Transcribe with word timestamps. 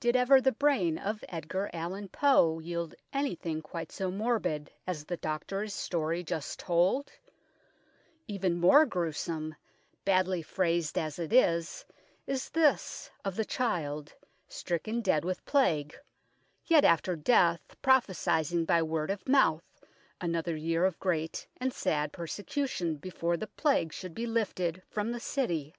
Did 0.00 0.16
ever 0.16 0.40
the 0.40 0.50
brain 0.50 0.96
of 0.96 1.22
Edgar 1.28 1.68
Allan 1.74 2.08
Poe 2.08 2.58
yield 2.60 2.94
anything 3.12 3.60
quite 3.60 3.92
so 3.92 4.10
morbid 4.10 4.72
as 4.86 5.04
the 5.04 5.18
doctor's 5.18 5.74
story 5.74 6.24
just 6.24 6.58
told? 6.58 7.12
Even 8.26 8.58
more 8.58 8.86
gruesome, 8.86 9.54
badly 10.06 10.40
phrased 10.40 10.96
as 10.96 11.18
it 11.18 11.34
is, 11.34 11.84
is 12.26 12.48
this 12.48 13.10
of 13.26 13.36
the 13.36 13.44
child, 13.44 14.14
stricken 14.48 15.02
dead 15.02 15.22
with 15.22 15.44
Plague, 15.44 15.94
yet 16.64 16.82
after 16.86 17.14
death 17.14 17.76
prophesying 17.82 18.64
by 18.64 18.82
word 18.82 19.10
of 19.10 19.28
mouth 19.28 19.82
another 20.18 20.56
year 20.56 20.86
of 20.86 20.98
great 20.98 21.46
and 21.58 21.74
sad 21.74 22.10
per 22.10 22.26
secution 22.26 22.96
before 22.98 23.36
the 23.36 23.48
Plague 23.48 23.92
should 23.92 24.14
be 24.14 24.26
lifted 24.26 24.82
from 24.88 25.12
the 25.12 25.20
city. 25.20 25.74